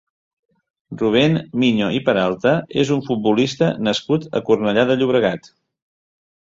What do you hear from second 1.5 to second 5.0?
Miño i Peralta és un futbolista nascut a Cornellà